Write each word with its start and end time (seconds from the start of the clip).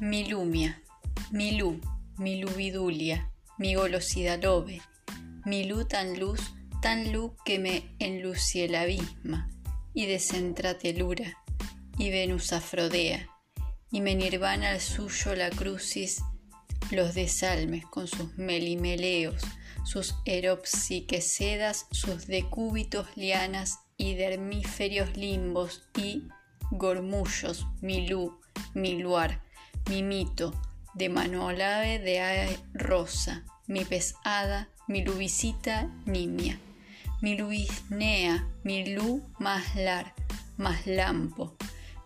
Mi 0.00 0.28
lumia, 0.28 0.80
mi 1.32 1.58
lu, 1.58 1.80
mi 2.18 3.74
golosidad 3.74 4.40
lobe, 4.40 4.80
mi 5.44 5.64
lu 5.64 5.88
tan 5.88 6.20
luz, 6.20 6.40
tan 6.80 7.12
luz 7.12 7.32
que 7.44 7.58
me 7.58 7.82
enlucie 7.98 8.68
la 8.68 8.82
abisma, 8.82 9.50
y 9.94 10.06
desentratelura, 10.06 11.36
y 11.98 12.10
Venus 12.10 12.52
afrodea, 12.52 13.28
y 13.90 14.00
me 14.00 14.14
nirvana 14.14 14.70
al 14.70 14.80
suyo 14.80 15.34
la 15.34 15.50
crucis, 15.50 16.22
los 16.92 17.14
desalmes 17.14 17.84
con 17.84 18.06
sus 18.06 18.38
melimeleos, 18.38 19.42
sus 19.84 20.14
eropsiquesedas, 20.26 21.88
sus 21.90 22.28
decúbitos 22.28 23.08
lianas 23.16 23.80
y 23.96 24.14
dermíferios 24.14 25.16
limbos 25.16 25.88
y 25.96 26.28
gormullos, 26.70 27.66
mi 27.80 28.06
lu, 28.06 28.38
mi 29.88 30.02
luar, 30.02 30.02
mi 30.02 30.02
mito, 30.02 30.54
de 30.94 31.08
manolave 31.08 31.98
de 31.98 32.58
rosa, 32.74 33.44
mi 33.66 33.84
pesada, 33.84 34.68
mi 34.86 35.02
lubicita 35.02 35.88
nimia, 36.06 36.58
mi 37.22 37.36
lubisnea, 37.36 38.46
mi 38.64 38.94
lu 38.94 39.22
más 39.38 39.74
lar, 39.76 40.14
más 40.56 40.86
lampo, 40.86 41.56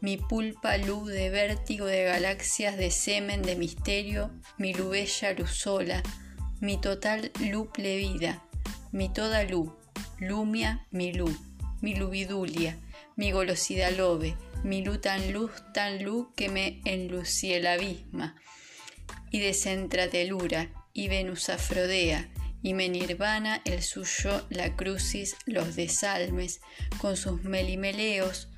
mi 0.00 0.16
pulpa 0.16 0.76
luz 0.78 1.08
de 1.08 1.30
vértigo 1.30 1.86
de 1.86 2.04
galaxias 2.04 2.76
de 2.76 2.90
semen 2.90 3.42
de 3.42 3.56
misterio, 3.56 4.30
mi 4.58 4.74
lubella 4.74 5.32
luzola, 5.32 6.02
mi 6.60 6.78
total 6.78 7.30
luz 7.40 7.68
plebida, 7.72 8.42
mi 8.92 9.08
toda 9.08 9.44
luz, 9.44 9.70
lumia, 10.18 10.86
mi 10.90 11.12
luz, 11.12 11.36
mi 11.80 11.94
lubidulia, 11.94 12.76
mi 13.16 13.32
golosidad 13.32 13.96
lobe, 13.96 14.36
mi 14.62 14.84
luz 14.84 15.00
tan 15.00 15.32
luz, 15.32 15.50
tan 15.72 16.02
luz 16.02 16.28
que 16.36 16.48
me 16.48 16.80
enlucie 16.84 17.56
el 17.56 17.66
abisma, 17.66 18.36
y 19.30 19.40
desentratelura, 19.40 20.70
y 20.92 21.08
Venus 21.08 21.48
afrodea, 21.48 22.28
y 22.62 22.74
me 22.74 22.88
nirvana 22.88 23.62
el 23.64 23.82
suyo 23.82 24.46
la 24.50 24.76
crucis, 24.76 25.36
los 25.46 25.76
desalmes, 25.76 26.60
con 26.98 27.16
sus 27.16 27.42
melimeleos, 27.42 28.48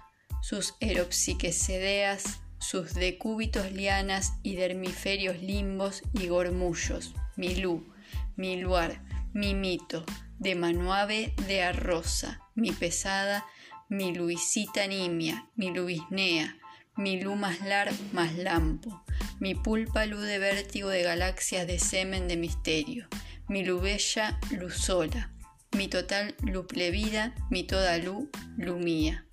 sus 0.40 0.74
eropsiquesedeas, 0.80 2.40
sus 2.58 2.94
decúbitos 2.94 3.72
lianas 3.72 4.34
y 4.42 4.56
dermiferios 4.56 5.40
limbos 5.40 6.02
y 6.14 6.28
gormullos, 6.28 7.14
mi 7.36 7.56
luz, 7.56 7.82
mi 8.36 8.56
luar, 8.56 9.02
mi 9.32 9.54
mito, 9.54 10.04
de 10.38 10.54
manuave 10.54 11.34
de 11.46 11.62
arrosa, 11.62 12.40
mi 12.54 12.72
pesada, 12.72 13.46
mi 13.88 14.14
luisita 14.14 14.86
nimia, 14.86 15.48
mi 15.56 15.70
luisnea, 15.70 16.56
mi 16.96 17.20
lu 17.20 17.36
más 17.36 17.60
lar 17.60 17.90
más 18.12 18.34
lampo, 18.34 19.02
mi 19.40 19.54
pulpa 19.54 20.06
luz 20.06 20.22
de 20.22 20.38
vértigo 20.38 20.88
de 20.88 21.02
galaxias 21.02 21.66
de 21.66 21.78
semen 21.78 22.28
de 22.28 22.36
misterio, 22.36 23.08
mi 23.48 23.64
lubella 23.64 24.38
luzola, 24.50 25.32
mi 25.76 25.88
total 25.88 26.34
luplevida, 26.42 27.34
mi 27.50 27.64
toda 27.64 27.98
lu 27.98 28.30
lumía. 28.56 29.26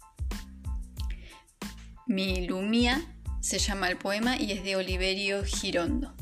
Mi 2.07 2.47
lumía 2.47 3.01
se 3.39 3.59
llama 3.59 3.87
el 3.87 3.97
poema 3.97 4.35
y 4.37 4.51
es 4.51 4.63
de 4.63 4.75
Oliverio 4.75 5.43
Girondo. 5.43 6.18